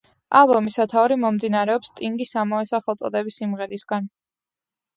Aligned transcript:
ალბომის 0.37 0.77
სათაური 0.79 1.17
მომდინარეობს 1.25 1.91
სტინგის 1.93 2.33
ამავე 2.45 2.71
სახელწოდების 2.73 3.41
სიმღერისგან. 3.43 4.13